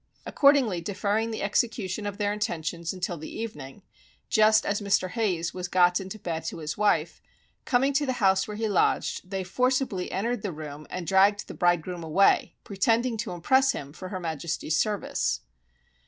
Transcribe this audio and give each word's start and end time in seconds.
Accordingly 0.25 0.81
deferring 0.81 1.29
the 1.29 1.43
execution 1.43 2.07
of 2.07 2.17
their 2.17 2.33
intentions 2.33 2.91
until 2.91 3.17
the 3.19 3.29
evening, 3.31 3.83
just 4.29 4.65
as 4.65 4.81
Mr. 4.81 5.11
Hayes 5.11 5.53
was 5.53 5.67
got 5.67 5.99
into 5.99 6.17
bed 6.17 6.43
to 6.45 6.57
his 6.57 6.75
wife, 6.75 7.21
coming 7.65 7.93
to 7.93 8.07
the 8.07 8.13
house 8.13 8.47
where 8.47 8.57
he 8.57 8.67
lodged, 8.67 9.29
they 9.29 9.43
forcibly 9.43 10.11
entered 10.11 10.41
the 10.41 10.51
room, 10.51 10.87
and 10.89 11.05
dragged 11.05 11.47
the 11.47 11.53
bridegroom 11.53 12.03
away, 12.03 12.55
pretending 12.63 13.15
to 13.17 13.31
impress 13.31 13.73
him 13.73 13.93
for 13.93 14.09
her 14.09 14.19
Majesty's 14.19 14.75
service. 14.75 15.41